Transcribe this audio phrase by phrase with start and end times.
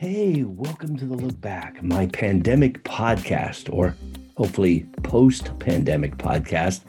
[0.00, 3.94] Hey, welcome to the Look Back, my pandemic podcast, or
[4.34, 6.80] hopefully post pandemic podcast,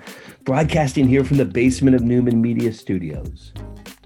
[0.45, 3.51] broadcasting here from the basement of Newman Media Studios.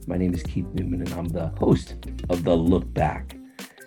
[0.07, 1.93] My name is Keith Newman, and I'm the host
[2.31, 3.37] of the Look Back.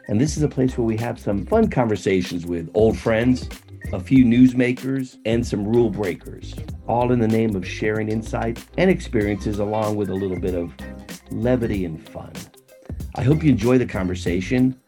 [0.07, 3.49] And this is a place where we have some fun conversations with old friends,
[3.93, 6.55] a few newsmakers, and some rule breakers,
[6.87, 10.73] all in the name of sharing insights and experiences along with a little bit of
[11.33, 12.31] levity and fun.
[13.17, 14.81] I hope you enjoy the conversation.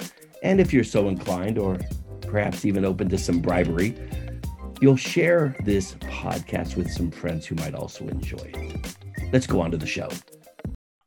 [0.42, 1.78] And if you're so inclined, or
[2.22, 3.94] perhaps even open to some bribery,
[4.80, 8.96] you'll share this podcast with some friends who might also enjoy it.
[9.32, 10.08] Let's go on to the show.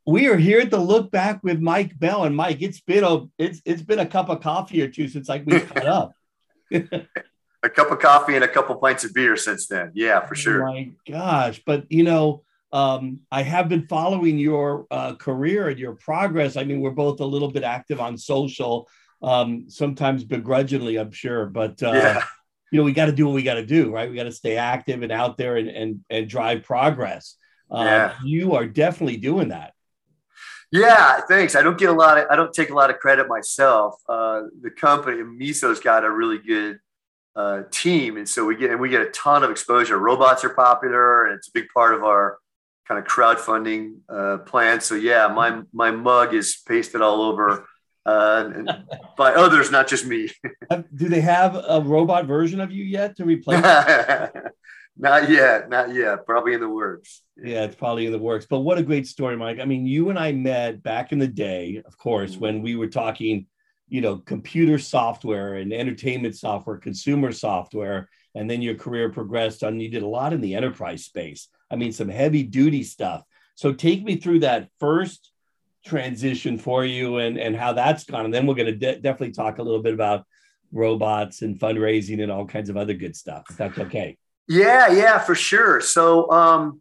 [0.06, 3.60] We are here to look back with Mike Bell, and Mike, it's been a it's
[3.64, 6.12] it's been a cup of coffee or two since like we caught up.
[6.70, 9.90] a cup of coffee and a couple pints of beer since then.
[9.94, 10.68] Yeah, for sure.
[10.68, 15.78] Oh my gosh, but you know, um, I have been following your uh, career and
[15.78, 16.56] your progress.
[16.56, 18.88] I mean, we're both a little bit active on social,
[19.24, 22.24] um, sometimes begrudgingly, I'm sure, but uh, yeah.
[22.70, 24.10] you know, we got to do what we got to do, right?
[24.10, 27.36] We got to stay active and out there and and, and drive progress.
[27.70, 28.14] Uh, yeah.
[28.22, 29.72] You are definitely doing that.
[30.70, 31.54] Yeah, thanks.
[31.54, 33.94] I don't get a lot of, I don't take a lot of credit myself.
[34.08, 36.80] Uh, the company, Miso's got a really good
[37.36, 39.96] uh, team, and so we get and we get a ton of exposure.
[39.96, 42.38] Robots are popular, and it's a big part of our
[42.86, 44.80] kind of crowdfunding uh, plan.
[44.80, 47.66] So yeah, my my mug is pasted all over
[48.06, 48.50] uh,
[49.16, 50.30] by others, not just me.
[50.94, 53.62] Do they have a robot version of you yet to replace?
[54.96, 56.26] not yet, not yet.
[56.26, 57.22] Probably in the works.
[57.42, 58.46] Yeah, it's probably in the works.
[58.48, 59.58] But what a great story, Mike.
[59.58, 62.40] I mean, you and I met back in the day, of course, mm-hmm.
[62.40, 63.46] when we were talking,
[63.88, 69.80] you know, computer software and entertainment software, consumer software, and then your career progressed on.
[69.80, 71.48] You did a lot in the enterprise space.
[71.70, 73.22] I mean, some heavy duty stuff.
[73.54, 75.30] So take me through that first
[75.84, 78.24] transition for you and, and how that's gone.
[78.24, 80.26] And then we're going to de- definitely talk a little bit about
[80.72, 83.44] robots and fundraising and all kinds of other good stuff.
[83.56, 84.16] That's okay.
[84.48, 85.80] Yeah, yeah, for sure.
[85.80, 86.80] So um,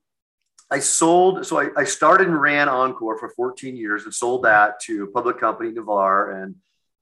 [0.72, 4.80] I sold, so I, I started and ran Encore for 14 years and sold that
[4.82, 6.42] to a public company, Navarre.
[6.42, 6.56] And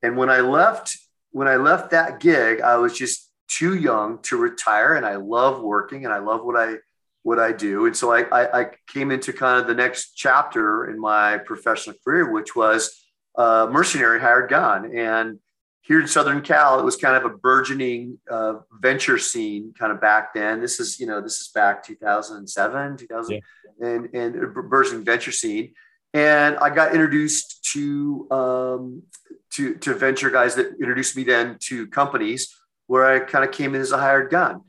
[0.03, 0.97] and when I left,
[1.31, 4.95] when I left that gig, I was just too young to retire.
[4.95, 6.75] And I love working and I love what I
[7.23, 7.85] what I do.
[7.85, 11.95] And so I, I, I, came into kind of the next chapter in my professional
[12.03, 13.05] career, which was
[13.37, 14.95] uh, mercenary hired gun.
[14.95, 15.39] And
[15.81, 20.01] here in Southern Cal, it was kind of a burgeoning uh, venture scene kind of
[20.01, 20.61] back then.
[20.61, 23.87] This is, you know, this is back 2007, 2000 yeah.
[23.87, 25.73] and, and burgeoning venture scene.
[26.13, 29.03] And I got introduced to, um,
[29.51, 32.55] to, to venture guys that introduced me then to companies
[32.87, 34.61] where I kind of came in as a hired gun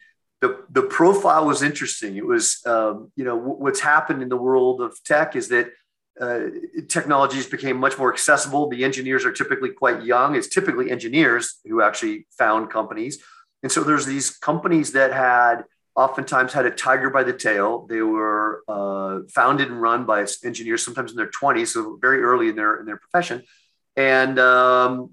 [0.43, 2.17] the, the profile was interesting.
[2.17, 5.69] It was, um, you know, w- what's happened in the world of tech is that
[6.21, 6.41] uh,
[6.89, 8.69] technologies became much more accessible.
[8.69, 10.35] The engineers are typically quite young.
[10.35, 13.23] It's typically engineers who actually found companies.
[13.63, 15.63] And so there's these companies that had
[15.95, 17.87] oftentimes had a tiger by the tail.
[17.87, 22.49] They were uh, founded and run by engineers, sometimes in their 20s, so very early
[22.49, 23.45] in their in their profession.
[23.95, 25.11] And um,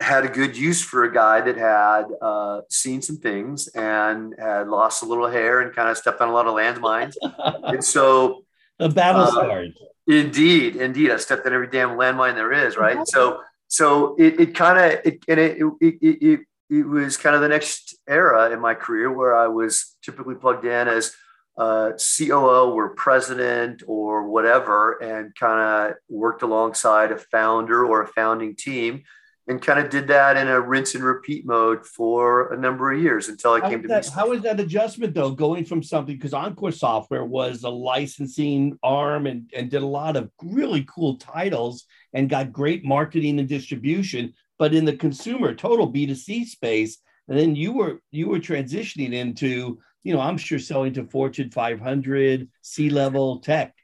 [0.00, 4.68] had a good use for a guy that had uh, seen some things and had
[4.68, 7.14] lost a little hair and kind of stepped on a lot of landmines.
[7.64, 8.44] and so
[8.78, 9.78] the battle uh, started.
[10.06, 13.06] Indeed, indeed, I stepped on every damn landmine there is, right?
[13.08, 17.34] So, so it, it kind of it and it it, it it it was kind
[17.34, 21.12] of the next era in my career where I was typically plugged in as
[21.56, 28.06] uh, COO or president or whatever, and kind of worked alongside a founder or a
[28.08, 29.04] founding team
[29.48, 33.00] and kind of did that in a rinse and repeat mode for a number of
[33.00, 36.16] years until I how came to that, How was that adjustment though, going from something
[36.16, 41.16] because Encore Software was a licensing arm and, and did a lot of really cool
[41.16, 46.98] titles and got great marketing and distribution, but in the consumer total B2C space,
[47.28, 51.50] and then you were you were transitioning into, you know, I'm sure selling to Fortune
[51.50, 53.75] 500, C-level tech.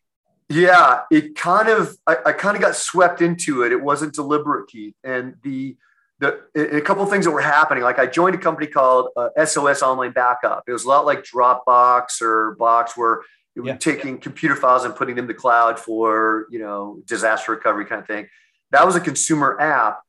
[0.53, 3.73] Yeah, it kind of I, I kind of got swept into it.
[3.73, 4.95] It wasn't deliberate, Keith.
[5.03, 5.77] And the
[6.19, 7.83] the a couple of things that were happening.
[7.83, 10.65] Like I joined a company called uh, SOS Online Backup.
[10.69, 13.23] It was a lot like Dropbox or Box, where
[13.57, 13.77] it was yeah.
[13.77, 18.03] taking computer files and putting them to the cloud for you know disaster recovery kind
[18.03, 18.29] of thing.
[18.73, 20.01] That was a consumer app.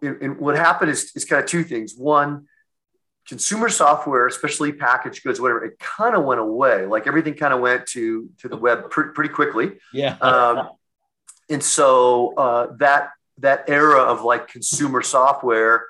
[0.00, 1.94] And, and what happened is, is kind of two things.
[1.96, 2.46] One,
[3.28, 6.86] consumer software, especially packaged goods, whatever, it kind of went away.
[6.86, 9.72] Like everything kind of went to to the web pretty, pretty quickly.
[9.92, 10.16] Yeah.
[10.22, 10.70] Um,
[11.50, 15.86] and so uh, that that era of like consumer software,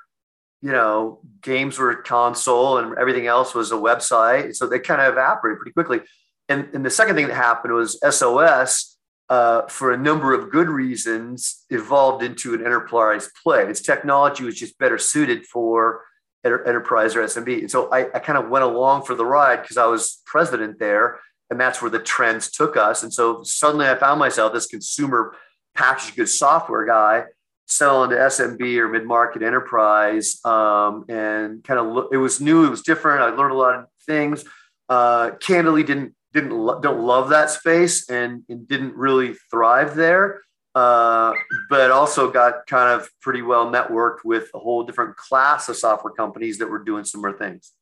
[0.60, 4.56] you know, games were console and everything else was a website.
[4.56, 6.00] So they kind of evaporated pretty quickly.
[6.48, 8.98] And, and the second thing that happened was SOS
[9.28, 13.62] uh, for a number of good reasons, evolved into an enterprise play.
[13.64, 16.02] Its technology was just better suited for
[16.44, 17.60] enterprise or SMB.
[17.60, 20.78] And so I, I kind of went along for the ride because I was president
[20.78, 23.02] there, and that's where the trends took us.
[23.02, 25.34] And so suddenly I found myself this consumer
[25.74, 27.24] packaged goods software guy
[27.66, 32.66] selling to SMB or mid market enterprise, um, and kind of lo- it was new,
[32.66, 33.22] it was different.
[33.22, 34.44] I learned a lot of things.
[34.88, 40.42] Uh, candidly, didn't didn't lo- don't love that space and, and didn't really thrive there.
[40.74, 41.34] Uh,
[41.68, 46.14] but also got kind of pretty well networked with a whole different class of software
[46.14, 47.72] companies that were doing similar things.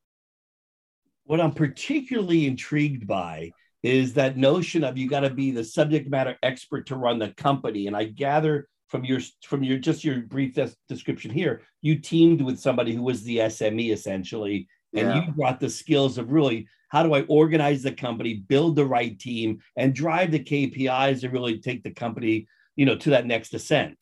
[1.24, 3.52] What I'm particularly intrigued by
[3.84, 7.28] is that notion of you got to be the subject matter expert to run the
[7.30, 7.86] company.
[7.86, 12.42] And I gather from your from your just your brief des- description here, you teamed
[12.42, 15.26] with somebody who was the SME essentially, and Yeah.
[15.26, 19.16] you brought the skills of really how do I organize the company, build the right
[19.16, 22.48] team, and drive the KPIs to really take the company,
[22.80, 23.98] you know, to that next ascent.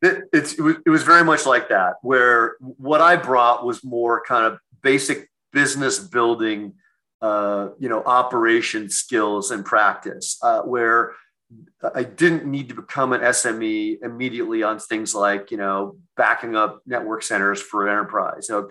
[0.00, 3.84] It, it's, it, was, it was very much like that, where what I brought was
[3.84, 6.76] more kind of basic business building,
[7.20, 11.12] uh, you know, operation skills and practice, uh, where
[11.94, 16.80] I didn't need to become an SME immediately on things like, you know, backing up
[16.86, 18.46] network centers for enterprise.
[18.46, 18.70] So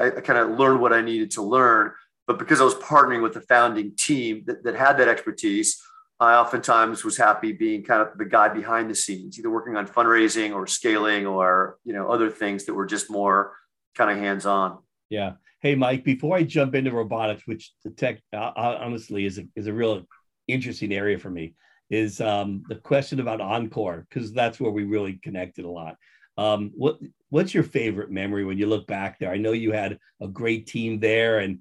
[0.00, 1.92] I, I kind of learned what I needed to learn,
[2.26, 5.78] but because I was partnering with the founding team that, that had that expertise,
[6.20, 9.88] I oftentimes was happy being kind of the guy behind the scenes, either working on
[9.88, 13.54] fundraising or scaling or you know other things that were just more
[13.96, 14.78] kind of hands on.
[15.08, 15.32] Yeah.
[15.60, 16.04] Hey, Mike.
[16.04, 20.06] Before I jump into robotics, which the tech uh, honestly is a, is a real
[20.46, 21.54] interesting area for me,
[21.88, 25.96] is um, the question about Encore because that's where we really connected a lot.
[26.36, 26.98] Um, what
[27.30, 29.30] what's your favorite memory when you look back there?
[29.30, 31.60] I know you had a great team there and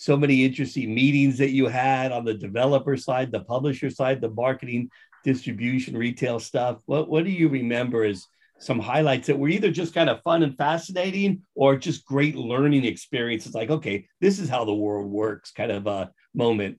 [0.00, 4.30] so many interesting meetings that you had on the developer side, the publisher side, the
[4.30, 4.90] marketing,
[5.24, 6.80] distribution, retail stuff.
[6.86, 8.24] What what do you remember as
[8.60, 12.84] some highlights that were either just kind of fun and fascinating or just great learning
[12.84, 16.76] experiences like okay this is how the world works kind of a moment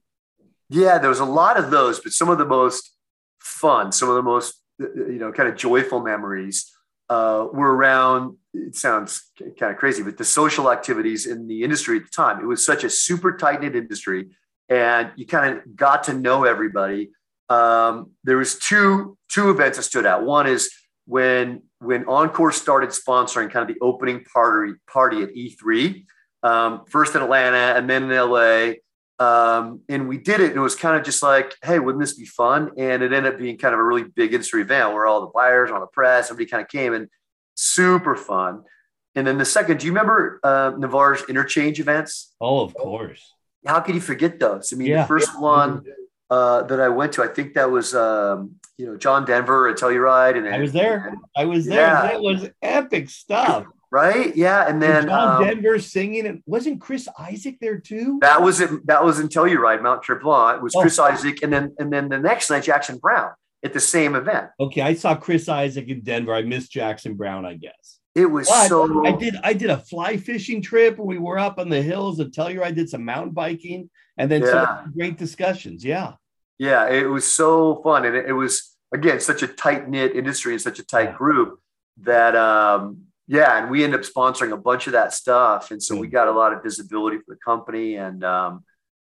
[0.69, 2.95] Yeah, there was a lot of those, but some of the most
[3.39, 6.71] fun, some of the most you know kind of joyful memories
[7.09, 8.37] uh, were around.
[8.53, 12.41] It sounds kind of crazy, but the social activities in the industry at the time.
[12.41, 14.29] It was such a super tight knit industry,
[14.69, 17.11] and you kind of got to know everybody.
[17.49, 20.23] Um, there was two two events that stood out.
[20.23, 20.71] One is
[21.05, 26.05] when when Encore started sponsoring kind of the opening party party at E3,
[26.43, 28.73] um, first in Atlanta and then in LA.
[29.19, 30.49] Um, and we did it.
[30.51, 32.71] And it was kind of just like, hey, wouldn't this be fun?
[32.77, 35.27] And it ended up being kind of a really big industry event where all the
[35.33, 37.09] buyers, all the press, everybody kind of came and
[37.55, 38.63] super fun.
[39.15, 42.33] And then the second, do you remember uh, Navarre's interchange events?
[42.39, 43.33] oh of course
[43.65, 44.71] How could you forget those?
[44.71, 45.01] I mean, Yeah.
[45.01, 45.83] the first one
[46.29, 49.77] uh, that I went to, I think that was, um, you know, John Denver at
[49.77, 50.37] Telluride.
[50.37, 51.07] And I was there.
[51.09, 52.01] and- i was there Yeah.
[52.03, 54.35] that was epic stuff right?
[54.35, 54.61] Yeah.
[54.63, 58.59] And And then john um, denver singing and wasn't chris isaak there too that was
[58.61, 58.69] it.
[58.87, 60.57] That was in Telluride, Mount Tremblant.
[60.57, 60.81] It was Oh.
[60.81, 61.41] Chris Isaak.
[61.43, 63.31] And then, and then the next night, Jackson Browne
[63.63, 64.47] at the same event.
[64.59, 68.47] okay i saw chris isaak in denver i missed jackson browne i guess It was
[68.47, 69.05] But so.
[69.05, 69.35] I did.
[69.43, 70.97] I did a fly fishing trip.
[70.97, 72.75] We were up on the hills of Telluride.
[72.75, 74.51] Did some mountain biking, and then Yeah.
[74.65, 75.79] some great discussions.
[75.85, 76.13] Yeah,
[76.57, 78.53] Yeah, it was so fun, and it, it was
[78.97, 81.17] again such a tight knit industry and such a tight Yeah.
[81.21, 81.49] group
[82.11, 82.81] that um,
[83.29, 86.27] yeah, and we end up sponsoring a bunch of that stuff, and so we got
[86.27, 88.63] a lot of visibility for the company, and um,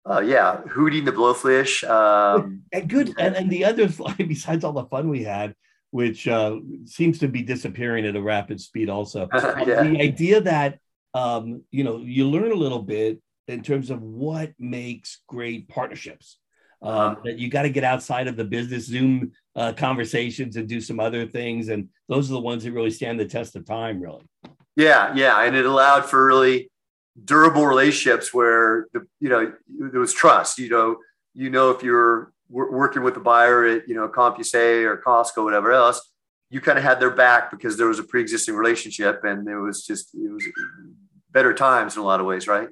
[0.09, 1.83] uh, yeah, Hootie & the Blowfish.
[1.91, 3.15] Um, and good.
[3.19, 5.57] And, and the other besides all the fun we had,
[5.91, 10.79] which uh, seems to be disappearing at a rapid speed, also yeah, the idea that
[11.15, 16.39] um, you know you learn a little bit in terms of what makes great partnerships.
[16.81, 17.15] Um, Uh-huh.
[17.25, 21.01] that you got to get outside of the business Zoom uh, conversations and do some
[21.01, 24.01] other things, and those are the ones that really stand the test of time.
[24.01, 24.25] Really,
[24.77, 26.71] yeah, yeah, and it allowed for really
[27.25, 30.59] durable relationships where the you know there was trust.
[30.59, 30.97] You know,
[31.35, 35.45] you know if you're wor- working with a buyer at you know CompUSA or Costco,
[35.45, 36.11] whatever else,
[36.51, 39.87] you kind of had their back because there was a pre-existing relationship, and it was
[39.87, 40.45] just it was
[41.31, 42.69] better times in a lot of ways, right?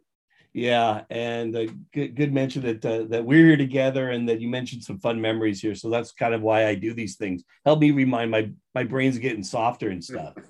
[0.52, 1.02] Yeah.
[1.10, 4.82] And uh, good, good mention that uh, that we're here together, and that you mentioned
[4.82, 5.74] some fun memories here.
[5.74, 7.44] So that's kind of why I do these things.
[7.64, 10.34] Help me remind my my brain's getting softer and stuff.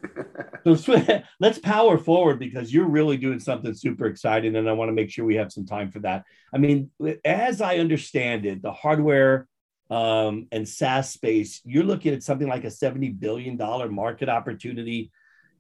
[0.77, 1.03] So
[1.41, 5.11] let's power forward because you're really doing something super exciting, and I want to make
[5.11, 6.25] sure we have some time for that.
[6.55, 6.91] I mean,
[7.25, 9.49] as I understand it, the hardware
[9.89, 15.11] um, and SaaS space, you're looking at something like a seventy billion dollar market opportunity.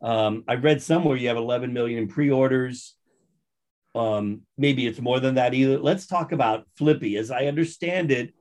[0.02, 2.94] Um, I read somewhere you have 11 million in pre-orders.
[3.94, 5.78] Um, maybe it's more than that either.
[5.78, 7.16] Let's talk about Flippy.
[7.16, 8.32] As I understand it,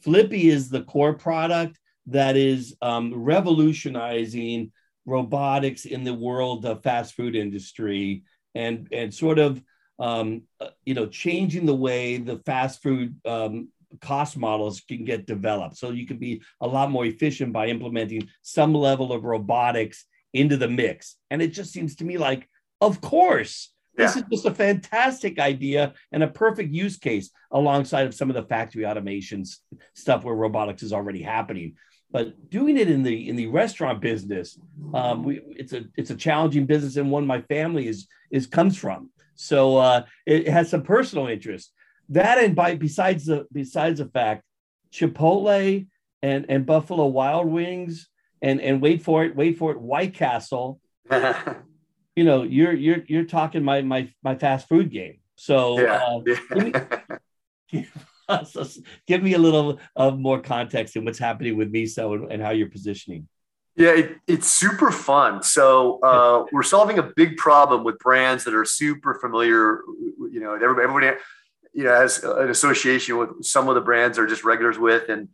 [0.00, 4.72] Flippy is the core product that is um, revolutionizing
[5.04, 9.62] robotics in the world of fast food industry and and sort of
[9.98, 13.68] um, uh, you know changing the way the fast food um,
[14.00, 18.28] cost models can get developed so you can be a lot more efficient by implementing
[18.42, 22.48] some level of robotics into the mix and it just seems to me like
[22.80, 24.22] of course this yeah.
[24.22, 28.42] is just a fantastic idea and a perfect use case alongside of some of the
[28.42, 29.56] factory automations
[29.94, 31.74] stuff where robotics is already happening.
[32.10, 34.58] But doing it in the in the restaurant business,
[34.94, 38.76] um, we, it's a it's a challenging business and one my family is is comes
[38.76, 39.10] from.
[39.34, 41.72] So uh, it has some personal interest.
[42.10, 44.44] That and by besides the besides the fact,
[44.92, 45.86] Chipotle
[46.22, 48.08] and and Buffalo Wild Wings
[48.40, 50.80] and and wait for it, wait for it, White Castle
[52.16, 55.18] you know, you're you're you're talking my my my fast food game.
[55.36, 56.02] So yeah.
[56.02, 56.72] uh, give, me,
[57.70, 58.08] give,
[59.06, 62.50] give, me, a little of more context in what's happening with Miso and, and how
[62.50, 63.28] you're positioning.
[63.76, 65.42] Yeah, it, it's super fun.
[65.42, 69.82] So uh, we're solving a big problem with brands that are super familiar.
[70.18, 71.20] You know, everybody, everybody,
[71.74, 75.28] you know, has an association with some of the brands they're just regulars with, and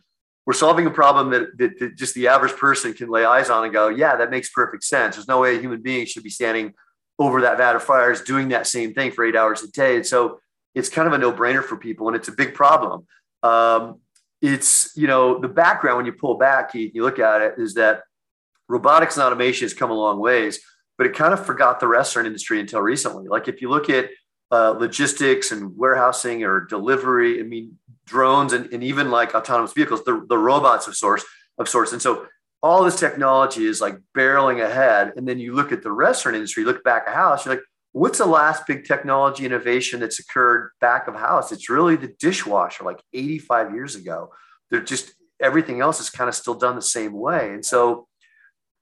[0.46, 3.64] we're solving a problem that, that, that, just the average person can lay eyes on
[3.64, 5.16] and go, yeah, that makes perfect sense.
[5.16, 6.75] There's no way a human being should be standing
[7.18, 9.96] over that vat of fryers doing that same thing for eight hours a day.
[9.96, 10.40] And so
[10.75, 13.06] it's kind of a no brainer for people and it's a big problem.
[13.42, 14.00] Um,
[14.40, 17.75] it's, you know, the background when you pull back, you, you look at it is
[17.75, 18.02] that
[18.68, 20.58] robotics and automation has come a long ways,
[20.99, 23.28] but it kind of forgot the restaurant industry until recently.
[23.28, 24.11] Like if you look at
[24.50, 27.78] uh, logistics and warehousing or delivery, I mean,
[28.12, 31.25] drones and, and even like autonomous vehicles, the, the robots of source
[31.59, 31.92] of sorts.
[31.92, 32.26] And so
[32.62, 35.14] all this technology is like barreling ahead.
[35.16, 38.19] And then you look at the restaurant industry, look back of house, you're like, what's
[38.19, 41.50] the last big technology innovation that's occurred back of house?
[41.50, 44.31] It's really the dishwasher, like 85 years ago.
[44.71, 47.52] They're just everything else is kind of still done the same way.
[47.52, 48.07] And so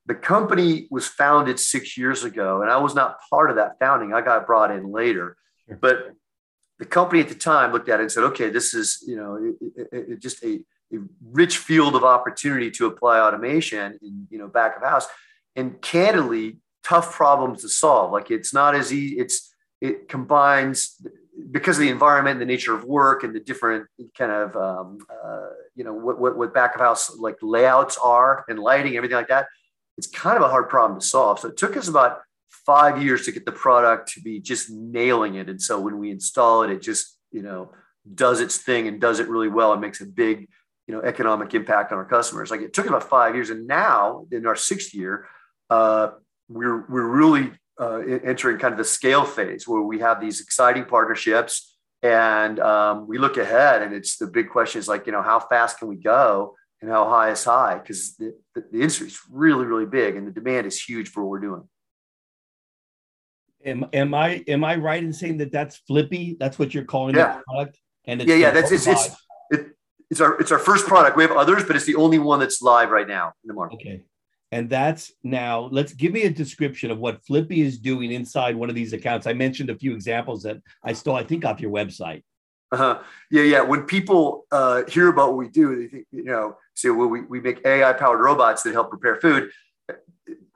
[0.07, 4.13] the company was founded six years ago, and I was not part of that founding.
[4.13, 5.37] I got brought in later.
[5.81, 6.15] But
[6.81, 9.35] the company at the time looked at it and said, okay, this is, you know,
[9.37, 10.61] it, it, it just a,
[10.93, 10.99] a,
[11.31, 15.07] rich field of opportunity to apply automation in, you know, back of house
[15.55, 18.13] and candidly tough problems to solve.
[18.13, 19.19] Like it's not as easy.
[19.19, 20.97] It's, it combines
[21.51, 24.99] because of the environment and the nature of work and the different kind of, um,
[25.23, 29.17] uh, you know, what, what, what back of house like layouts are and lighting, everything
[29.17, 29.49] like that.
[29.99, 31.41] It's kind of a hard problem to solve.
[31.41, 35.37] So it took us about five years to get the product to be just nailing
[35.37, 35.49] it.
[35.49, 37.73] And so when we install it, it just, you know,
[38.15, 40.49] does its thing and does it really well and makes a big,
[40.87, 42.51] you know, economic impact on our customers.
[42.51, 43.51] Like it took about five years.
[43.51, 45.27] And now in our sixth year,
[45.69, 46.11] uh,
[46.49, 50.85] we're, we're really uh, entering kind of the scale phase where we have these exciting
[50.85, 55.23] partnerships and um, we look ahead and it's the big question is like, you know,
[55.23, 57.79] how fast can we go and how high is high?
[57.79, 61.23] Because the, the, the industry is really, really big and the demand is huge for
[61.23, 61.69] what we're doing.
[63.65, 66.37] Am, am I am I right in saying that that's Flippy?
[66.41, 67.37] That's what you're calling yeah.
[67.37, 67.79] the product?
[68.07, 69.17] And yeah, yeah, that's it's it's,
[69.51, 69.67] it,
[70.09, 71.17] it's our it's our first product.
[71.17, 73.75] We have others, but it's the only one that's live right now in the market.
[73.77, 74.03] Okay.
[74.53, 78.69] And that's now, let's give me a description of what Flippy is doing inside one
[78.69, 79.29] of these accounts.
[79.29, 82.25] I mentioned a few examples that I stole, I think, off your website.
[82.73, 83.01] Uh-huh.
[83.31, 83.61] Yeah, yeah.
[83.61, 87.23] When people uh, hear about what we do, they think, you know, say, well, we,
[87.23, 89.51] we make AI powered robots that help prepare food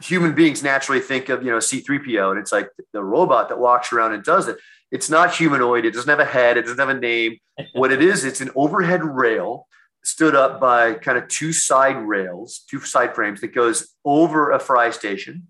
[0.02, 3.93] human beings naturally think of you know C3PO and it's like the robot that walks
[3.93, 4.59] around and does it.
[4.90, 5.85] It's not humanoid.
[5.85, 6.57] It doesn't have a head.
[6.57, 7.38] It doesn't have a name.
[7.73, 9.66] what it is, it's an overhead rail
[10.04, 14.61] stood up by kind of two side rails, two side frames that goes over a
[14.61, 15.49] fry station.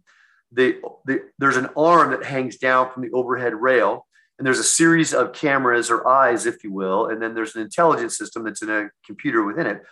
[0.52, 4.06] The, the, there's an arm that hangs down from the overhead rail,
[4.38, 7.62] and there's a series of cameras or eyes, if you will, and then there's an
[7.62, 9.82] intelligence system that's in a computer within it.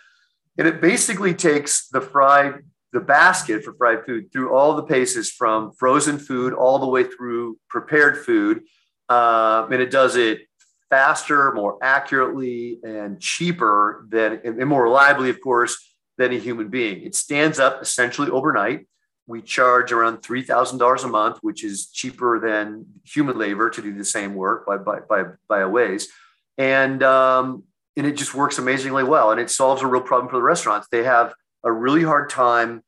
[0.57, 2.63] And it basically takes the fried
[2.93, 7.03] the basket for fried food through all the paces from frozen food all the way
[7.03, 8.61] through prepared food.
[9.09, 10.41] Um, and it does it
[10.89, 17.01] faster, more accurately, and cheaper than, and more reliably, of course, than a human being.
[17.01, 18.87] It stands up essentially overnight.
[19.25, 24.05] We charge around $3,000 a month, which is cheaper than human labor to do the
[24.05, 26.09] same work by, by, by, by a ways.
[26.59, 27.63] And, um,
[27.97, 29.31] and it just works amazingly well.
[29.31, 30.87] And it solves a real problem for the restaurants.
[30.91, 32.83] They have a really hard time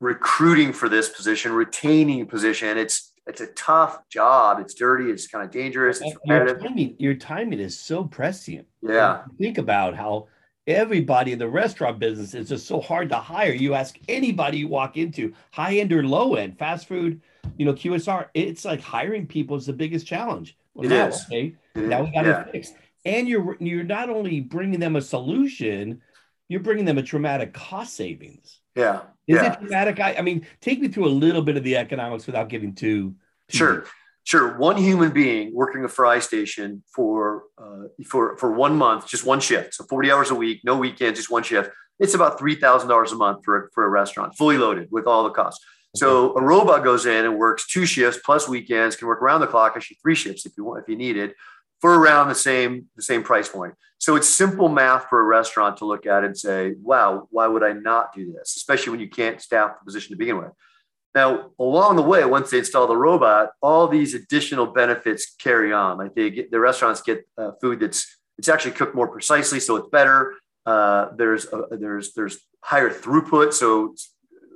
[0.00, 2.78] recruiting for this position, retaining position.
[2.78, 4.58] It's it's a tough job.
[4.58, 5.10] It's dirty.
[5.10, 6.00] It's kind of dangerous.
[6.00, 8.66] It's Your timing, your timing is so prescient.
[8.82, 9.22] Yeah.
[9.38, 10.26] Think about how
[10.66, 13.52] everybody in the restaurant business is just so hard to hire.
[13.52, 17.20] You ask anybody you walk into, high end or low end, fast food,
[17.56, 20.56] you know, QSR, it's like hiring people is the biggest challenge.
[20.74, 21.24] Well, it now, is.
[21.26, 22.08] Okay, it now is.
[22.08, 22.40] we got yeah.
[22.40, 22.74] it fixed.
[23.04, 26.00] and you're you're not only bringing them a solution,
[26.52, 28.60] you're bringing them a traumatic cost savings.
[28.76, 29.00] Yeah.
[29.26, 29.52] Is yeah.
[29.52, 30.00] it traumatic?
[30.00, 33.14] I, I mean, take me through a little bit of the economics without getting too.
[33.48, 33.76] too Sure.
[33.80, 33.88] deep.
[34.24, 34.56] Sure.
[34.56, 39.40] One human being working a fry station for uh, for for one month, just one
[39.40, 41.70] shift, so forty hours a week, no weekends, just one shift.
[41.98, 45.06] It's about three thousand dollars a month for a, for a restaurant, fully loaded with
[45.08, 45.64] all the costs.
[45.94, 49.46] So a robot goes in and works two shifts plus weekends, can work around the
[49.46, 51.34] clock, actually three shifts if you want, if you need it,
[51.82, 53.74] for around the same the same price point.
[53.98, 57.62] So it's simple math for a restaurant to look at and say, "Wow, why would
[57.62, 60.52] I not do this?" Especially when you can't staff the position to begin with.
[61.14, 65.98] Now, along the way, once they install the robot, all these additional benefits carry on.
[65.98, 68.06] Like they get the restaurants get uh, food that's
[68.38, 70.34] it's actually cooked more precisely, so it's better.
[70.64, 73.94] Uh, there's uh, there's there's higher throughput, so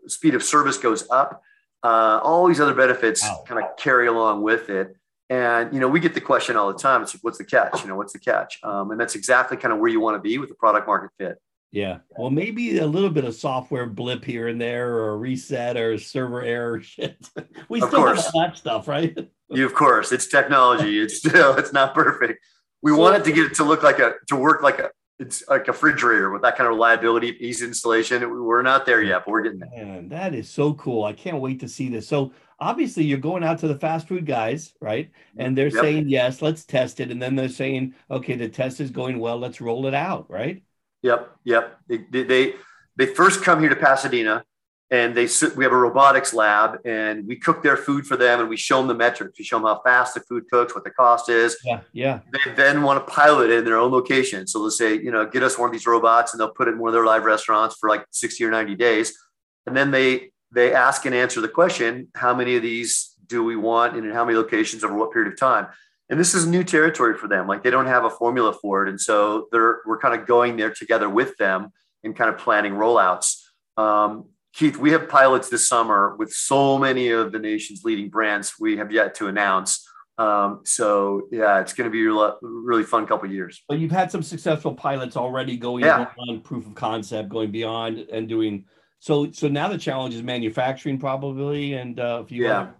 [0.09, 1.43] speed of service goes up.
[1.83, 3.45] Uh, all these other benefits Wow.
[3.47, 4.97] kind of carry along with it.
[5.29, 7.03] And you know, we get the question all the time.
[7.03, 7.83] It's like, what's the catch?
[7.83, 8.59] You know, what's the catch?
[8.63, 11.11] Um, and that's exactly kind of where you want to be with the product market
[11.19, 11.39] fit.
[11.73, 11.99] Yeah.
[12.17, 15.93] Well, maybe a little bit of software blip here and there, or a reset, or
[15.93, 17.17] a server error shit.
[17.69, 18.31] we Of still have course.
[18.35, 19.19] all that stuff, right?
[19.51, 21.01] You, of course, it's technology.
[21.01, 22.43] It's still, it's not perfect.
[22.83, 24.91] We So- want it to get it to look like a, to work like a,
[25.19, 28.23] it's like a refrigerator with that kind of reliability, easy installation.
[28.45, 29.71] We're not there yet, but we're getting there.
[29.87, 31.05] Man, that is so cool.
[31.05, 32.07] I can't wait to see this.
[32.07, 35.11] So obviously you're going out to the fast food guys, right?
[35.37, 35.83] And they're Yep.
[35.83, 37.11] saying, yes, let's test it.
[37.11, 39.39] And then they're saying, okay, the test is going well.
[39.39, 40.63] Let's roll it out, right?
[41.03, 41.79] Yep, yep.
[41.87, 42.55] They, they,
[42.97, 44.45] they, first come here to Pasadena
[44.91, 48.41] and they sit, we have a robotics lab and we cook their food for them
[48.41, 49.39] and we show them the metrics.
[49.39, 51.59] We show them how fast the food cooks, what the cost is.
[51.65, 51.81] Yeah.
[51.93, 52.21] Yeah.
[52.33, 54.47] They then want to pilot it in their own location.
[54.47, 56.73] So they'll say, you know, get us one of these robots and they'll put it
[56.73, 59.17] in one of their live restaurants for like 60 or 90 days.
[59.67, 63.57] And then they they ask and answer the question, how many of these do we
[63.57, 65.67] want and in how many locations over what period of time?
[66.09, 67.49] And this is new territory for them.
[67.49, 68.89] Like they don't have a formula for it.
[68.89, 71.71] And so they're we're kind of going there together with them
[72.05, 73.43] and kind of planning rollouts.
[73.77, 78.55] Um, Keith, we have pilots this summer with so many of the nation's leading brands
[78.59, 79.87] we have yet to announce.
[80.17, 83.63] Um, so yeah, it's going to be a really fun couple of years.
[83.69, 86.07] But you've had some successful pilots already going Yeah.
[86.29, 88.65] on proof of concept, going beyond and doing
[88.99, 89.31] so.
[89.33, 91.75] So now the challenge is manufacturing probably.
[91.75, 92.59] And uh, if you, Yeah.
[92.61, 92.77] are-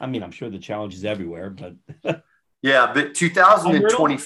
[0.00, 1.74] I mean, I'm sure the challenge is everywhere, but
[2.62, 4.18] Yeah, but 2020,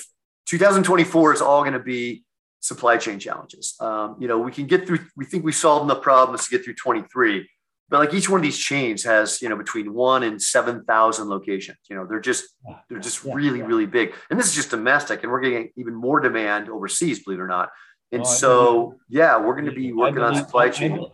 [0.47, 2.25] 2024 is all going to be
[2.61, 3.75] supply chain challenges.
[3.81, 6.65] Um, you know, we can get through, we think we solved enough problems to get
[6.65, 7.49] through 23,
[7.89, 11.79] but like each one of these chains has, you know, between one and 7,000 locations.
[11.89, 12.45] You know, they're just,
[12.89, 13.67] they're just Yeah, really, yeah.
[13.67, 14.15] really big.
[14.31, 17.47] And this is just domestic and we're getting even more demand overseas, believe it or
[17.49, 17.71] not.
[18.13, 21.05] And Oh, so, yeah, we're going to be working on supply chain.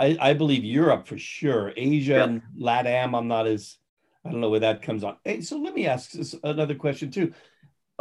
[0.00, 1.72] I, I believe Europe for sure.
[1.76, 2.24] Asia Yeah.
[2.24, 3.76] and LATAM, I'm not as,
[4.24, 5.16] I don't know where that comes on.
[5.24, 7.32] Hey, so let me ask this another question too.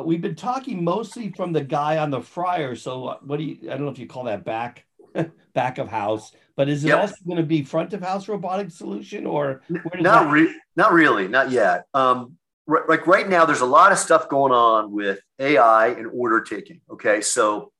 [0.01, 2.75] We've been talking mostly from the guy on the fryer.
[2.75, 4.85] So uh, what do you, I don't know if you call that back,
[5.53, 6.99] back of house, but is it Yep.
[6.99, 11.27] also going to be front of house robotic solution or where Not re- not really,
[11.27, 11.83] not yet.
[11.93, 12.37] Um,
[12.87, 16.79] like right now, there's a lot of stuff going on with AI and order taking.
[16.89, 17.73] Okay, so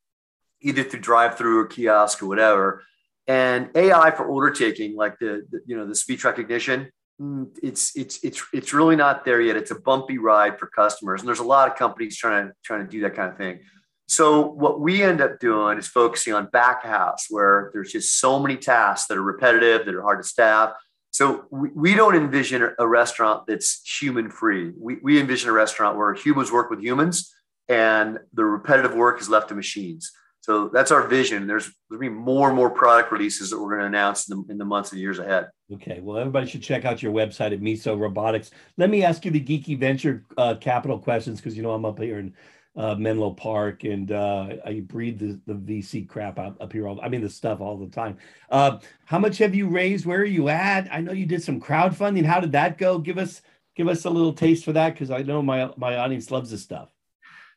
[0.62, 2.84] either through drive-through or kiosk or whatever,
[3.30, 6.90] and AI for order taking, like the, the you know the speech recognition,
[7.22, 9.56] mm, it's it's it's it's really not there yet.
[9.56, 12.84] It's a bumpy ride for customers, and there's a lot of companies trying to trying
[12.84, 13.60] to do that kind of thing.
[14.08, 18.40] So what we end up doing is focusing on back house, where there's just so
[18.40, 20.74] many tasks that are repetitive, that are hard to staff.
[21.12, 24.72] So we, we don't envision a- restaurant that's human free.
[24.76, 27.32] We, we envision a restaurant where humans work with humans
[27.68, 30.12] and the repetitive work is left to machines.
[30.42, 31.48] So that's our vision.
[31.48, 34.52] There's there'll be more and more product releases that we're going to announce in the,
[34.54, 35.50] in the months and years ahead.
[35.74, 38.52] Okay, well, everybody should check out your website at Miso Robotics.
[38.78, 42.00] Let me ask you the geeky venture uh, capital questions because you know I'm up
[42.00, 42.34] here in
[42.76, 46.88] uh, Menlo Park and uh, I breathe the, the VC crap out up here.
[46.88, 48.18] All, I mean, the stuff all the time.
[48.50, 50.06] Uh, how much have you raised?
[50.06, 50.88] Where are you at?
[50.92, 52.26] I know you did some crowdfunding.
[52.26, 52.98] How did that go?
[52.98, 53.42] Give us
[53.76, 56.64] give us a little taste for that because I know my my audience loves this
[56.64, 56.90] stuff.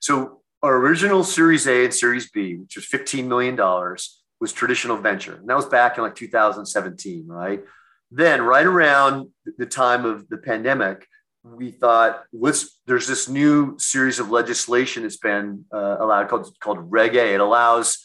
[0.01, 3.57] So our original Series A and Series B, which was $15 million,
[4.41, 5.35] was traditional venture.
[5.35, 7.65] And that was back in like 2017, right?
[8.11, 11.07] Then, right around the time of the pandemic,
[11.43, 16.79] we thought, let's, there's this new series of legislation that's been uh, allowed called, called
[16.81, 17.35] Reg A.
[17.35, 17.99] It allows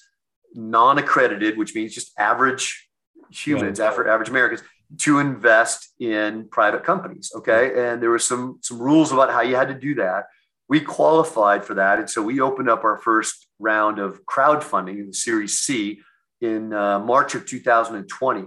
[0.56, 2.90] non accredited, which means just average
[3.30, 4.64] humans, average, average Americans,
[5.00, 7.32] to invest in private companies.
[7.36, 7.90] Okay.
[7.90, 10.26] And there were some, some rules about how you had to do that
[10.70, 12.00] we qualified for that.
[12.00, 16.02] And so we opened up our first round of crowdfunding in Series C
[16.42, 18.46] in uh, March of 2020.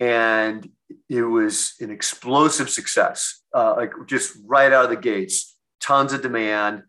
[0.00, 0.68] And
[1.08, 6.22] it was an explosive success, uh, like just right out of the gates, tons of
[6.22, 6.82] demand.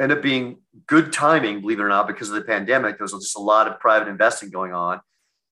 [0.00, 2.96] ended up being good timing, believe it or not, because of the pandemic.
[2.96, 5.00] There was just a lot of private investing going on.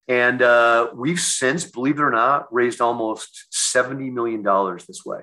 [0.08, 4.42] And uh, we've since, believe it or not, raised almost $70 million
[4.88, 5.20] this way.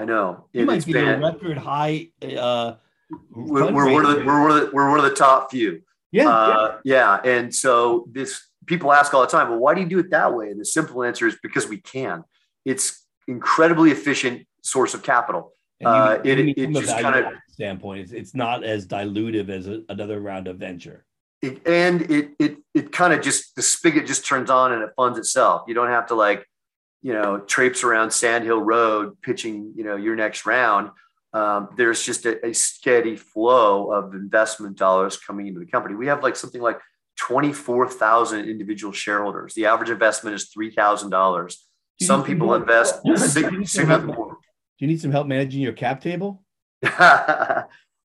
[0.00, 0.46] I know.
[0.52, 2.08] It, might be been, a record high.
[2.22, 2.74] Uh,
[3.30, 5.82] we're, we're, one of the, we're, one of the, we're one of the top few.
[6.12, 7.20] Yeah, uh, yeah.
[7.24, 7.30] Yeah.
[7.30, 10.34] And so this people ask all the time, well, why do you do it that
[10.34, 10.50] way?
[10.50, 12.24] And the simple answer is because we can.
[12.64, 15.52] It's incredibly efficient source of capital.
[15.80, 19.82] You, uh, it, it just kind of standpoint, it's, it's not as dilutive as a,
[19.88, 21.04] another round of venture.
[21.42, 24.90] It, and it it it kind of just the spigot just turns on and it
[24.94, 25.62] funds itself.
[25.66, 26.46] You don't have to like,
[27.02, 30.90] you know, traipse around Sand Hill Road pitching, you know, your next round.
[31.32, 35.94] Um, there's just a, a steady flow of investment dollars coming into the company.
[35.94, 36.78] We have like something like
[37.18, 39.54] 24,000 individual shareholders.
[39.54, 41.54] The average investment is $3,000.
[42.02, 44.38] Some people invest significantly more.
[44.78, 46.42] Do you need some help managing your cap table?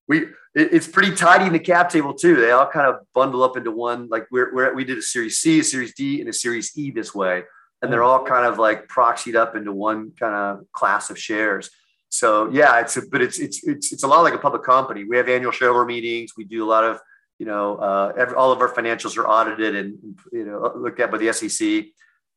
[0.08, 2.36] we it's pretty tidy in the cap table too.
[2.36, 4.08] They all kind of bundle up into one.
[4.08, 6.90] Like we're, we're we did a Series C, a Series D, and a Series E
[6.90, 7.44] this way,
[7.82, 11.70] and they're all kind of like proxied up into one kind of class of shares.
[12.08, 15.04] So yeah, it's a, but it's it's it's it's a lot like a public company.
[15.04, 16.32] We have annual shareholder meetings.
[16.36, 17.00] We do a lot of
[17.38, 21.10] you know uh, every, all of our financials are audited and you know looked at
[21.10, 21.86] by the SEC.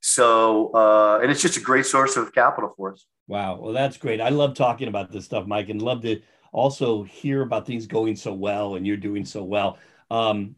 [0.01, 3.05] So uh, and it's just a great source of capital for us.
[3.27, 4.21] Wow, well that's great.
[4.21, 6.19] I love talking about this stuff, Mike, and love to
[6.51, 9.77] also hear about things going so well and you're doing so well.
[10.09, 10.55] Um,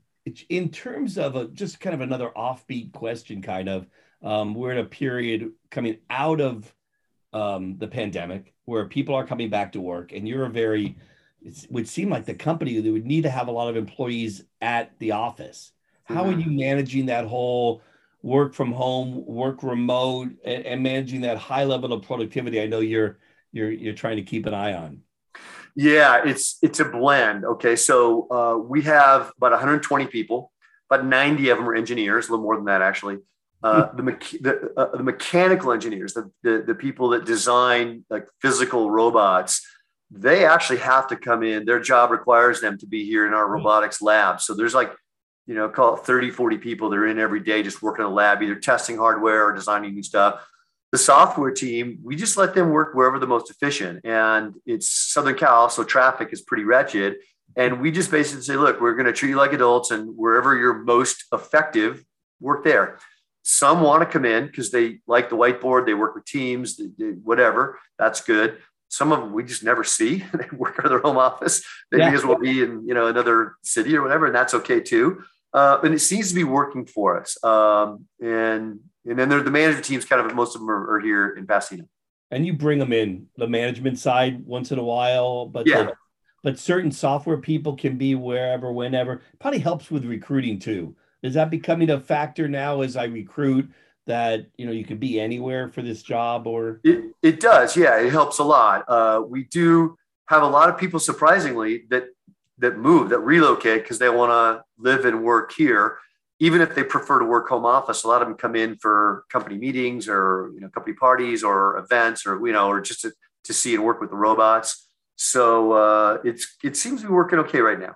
[0.49, 3.87] in terms of a, just kind of another offbeat question, kind of,
[4.23, 6.73] um, we're in a period coming out of
[7.33, 10.97] um, the pandemic where people are coming back to work, and you're a very,
[11.41, 14.43] it would seem like the company that would need to have a lot of employees
[14.61, 15.71] at the office.
[16.03, 16.51] How are mm-hmm.
[16.51, 17.81] you managing that whole
[18.21, 22.61] work from home, work remote, and, and managing that high level of productivity?
[22.61, 23.17] I know you're
[23.51, 25.01] you're you're trying to keep an eye on.
[25.75, 27.45] Yeah, it's it's a blend.
[27.45, 30.51] Okay, so uh, we have about 120 people,
[30.89, 33.17] about 90 of them are engineers, a little more than that actually.
[33.63, 38.27] Uh, the, me- the, uh, the, mechanical engineers, the, the, the people that design like
[38.41, 39.65] physical robots,
[40.09, 41.65] they actually have to come in.
[41.65, 43.53] Their job requires them to be here in our hmm.
[43.53, 44.41] robotics lab.
[44.41, 44.91] So there's like,
[45.45, 48.09] you know, call it 30, 40 people that are in every day just working in
[48.09, 50.41] the lab, either testing hardware or designing new stuff
[50.91, 54.01] the software team, we just let them work wherever the most efficient.
[54.03, 57.15] And it's Southern Cal, so traffic is pretty wretched.
[57.55, 60.55] And we just basically say, look, we're going to treat you like adults, and wherever
[60.55, 62.03] you're most effective,
[62.39, 62.99] work there.
[63.43, 66.89] Some want to come in because they like the whiteboard, they work with teams, they,
[66.97, 67.79] they, whatever.
[67.97, 68.59] That's good.
[68.89, 70.25] Some of them we just never see.
[70.33, 71.63] they work out of their home office.
[71.91, 72.09] They yeah.
[72.09, 75.23] may as well be in you know another city or whatever, and that's okay too.
[75.53, 77.41] Uh, and it seems to be working for us.
[77.43, 80.99] Um, and and then there the management teams kind of most of them are, are,
[80.99, 81.87] here in Pasadena.
[82.29, 85.83] And you bring them in the management side once in a while, but yeah.
[85.83, 85.93] The,
[86.43, 89.21] but certain software people can be wherever, whenever.
[89.39, 90.95] Probably helps with recruiting too.
[91.23, 93.69] Is that becoming a factor now as I recruit
[94.07, 96.81] that you know you could be anywhere for this job or?
[96.83, 97.99] It, it does, yeah.
[97.99, 98.85] It helps a lot.
[98.87, 102.05] Uh, we do have a lot of people surprisingly that
[102.57, 105.97] that move that relocate because they want to live and work here
[106.41, 109.25] even if they prefer to work home office, a lot of them come in for
[109.29, 113.13] company meetings or you know company parties or events or you know or just to,
[113.43, 114.89] to see and work with the robots.
[115.15, 117.95] So uh, it's it seems to be working okay right now.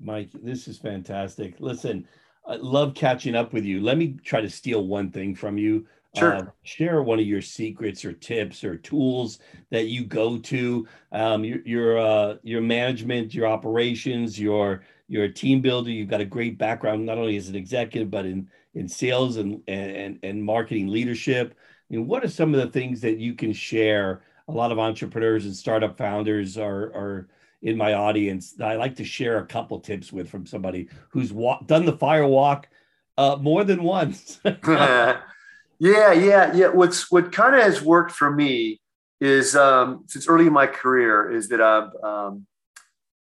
[0.00, 1.60] Mike, this is fantastic.
[1.60, 2.08] Listen,
[2.46, 3.80] I love catching up with you.
[3.80, 5.86] Let me try to steal one thing from you.
[6.16, 6.34] Sure.
[6.36, 10.86] Uh, share one of your secrets or tips or tools that you go to.
[11.10, 15.90] Um, your your uh, your management, your operations, your you're a team builder.
[15.90, 19.60] You've got a great background, not only as an executive, but in, in sales and,
[19.68, 21.54] and, and marketing leadership.
[21.90, 24.22] I mean, what are some of the things that you can share?
[24.48, 27.28] A lot of entrepreneurs and startup founders are, are
[27.64, 28.52] in my audience.
[28.52, 31.32] That I like to share a couple tips with from somebody who's
[31.66, 32.68] done the fire walk
[33.18, 34.40] uh, more than once.
[34.44, 35.20] yeah,
[35.78, 36.12] yeah,
[36.54, 36.68] yeah.
[36.68, 38.80] What's what kind of has worked for me
[39.20, 42.46] is um, since early in my career is that I've um,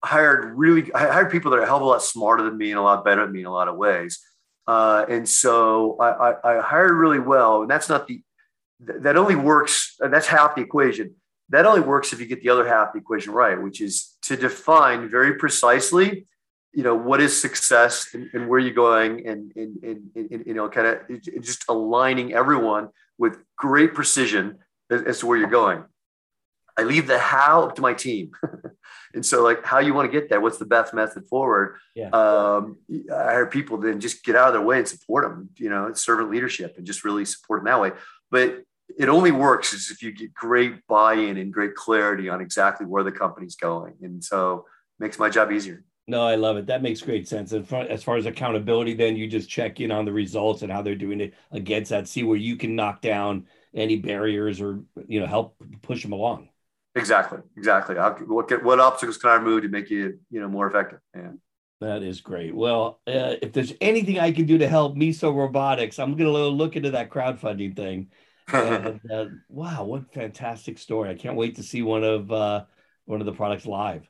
[0.04, 2.70] hired really I hired people that are a hell of a lot smarter than me
[2.70, 4.20] and a lot better than me in a lot of ways.
[4.66, 8.20] Uh, and so I, I, I, hired really well, and that's not the
[8.80, 9.96] that only works.
[9.98, 11.14] That's half the equation.
[11.50, 14.16] That only works if you get the other half of the equation right, which is
[14.22, 16.26] to define very precisely,
[16.72, 20.54] you know, what is success and, and where you're going, and, and, and, and you
[20.54, 24.58] know, kind of just aligning everyone with great precision
[24.90, 25.84] as, as to where you're going.
[26.78, 28.30] I leave the how up to my team.
[29.14, 30.40] and so, like, how you want to get there?
[30.40, 31.76] What's the best method forward?
[31.96, 32.10] Yeah.
[32.10, 32.76] Um,
[33.12, 35.50] I hire people then just get out of their way and support them.
[35.56, 37.90] You know, servant leadership and just really support them that way.
[38.30, 38.62] But
[38.98, 43.04] it only works is if you get great buy-in and great clarity on exactly where
[43.04, 43.94] the company's going.
[44.02, 44.66] And so,
[44.98, 45.84] makes my job easier.
[46.08, 46.66] No, I love it.
[46.66, 47.52] That makes great sense.
[47.52, 50.80] And as far as accountability, then you just check in on the results and how
[50.80, 52.08] they're doing it against that.
[52.08, 56.48] See where you can knock down any barriers or you know help push them along.
[56.94, 57.96] Exactly, exactly.
[57.96, 61.00] How, what what obstacles can I remove to make you you know more effective?
[61.14, 61.32] Yeah.
[61.80, 62.56] That is great.
[62.56, 66.48] Well, uh, if there's anything I can do to help Miso Robotics, I'm going to
[66.48, 68.08] look into that crowdfunding thing.
[68.52, 71.10] And, uh, wow, what fantastic story!
[71.10, 72.64] I can't wait to see one of uh,
[73.04, 74.08] one of the products live.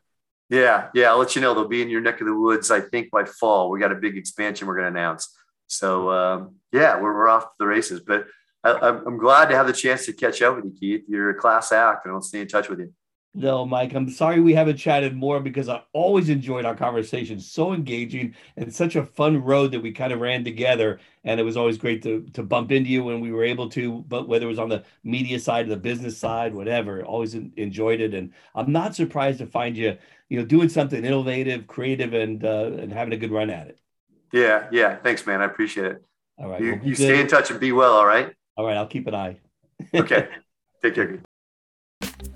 [0.51, 1.11] Yeah, yeah.
[1.11, 1.55] I'll let you know.
[1.55, 3.71] They'll be in your neck of the woods, I think, by fall.
[3.71, 5.35] We got a big expansion we're going to announce.
[5.67, 8.01] So um, yeah, we're, we're off to the races.
[8.01, 8.27] But
[8.65, 11.05] I, am glad to have the chance to catch up with you, Keith.
[11.09, 12.93] You're a class act, and I'll stay in touch with you.
[13.35, 17.39] No, Mike, I'm sorry we haven't chatted more because I always enjoyed our conversation.
[17.39, 20.99] So engaging and such a fun road that we kind of ran together.
[21.25, 24.05] And it was always great to, to bump into you when we were able to,
[24.09, 28.01] but whether it was on the media side, or the business side, whatever, always enjoyed
[28.01, 28.15] it.
[28.15, 29.99] And I'm not surprised to find you,
[30.31, 33.79] you know, doing something innovative, creative, and uh, and having a good run at it.
[34.33, 34.97] Yeah, yeah.
[34.97, 35.43] Thanks, man.
[35.43, 36.05] I appreciate it.
[36.39, 36.61] All right.
[36.61, 37.93] You, well, you stay in touch and be well.
[37.93, 38.33] All right.
[38.57, 38.77] All right.
[38.77, 39.39] I'll keep an eye.
[39.95, 40.29] okay.
[40.83, 41.21] Take care.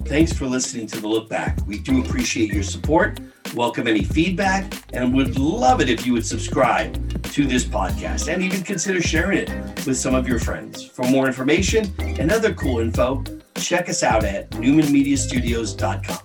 [0.05, 1.59] Thanks for listening to the Look Back.
[1.67, 3.19] We do appreciate your support,
[3.55, 8.43] welcome any feedback, and would love it if you would subscribe to this podcast and
[8.43, 9.49] even consider sharing it
[9.87, 10.85] with some of your friends.
[10.85, 13.25] For more information and other cool info,
[13.57, 16.19] check us out at newmanmediastudios.com.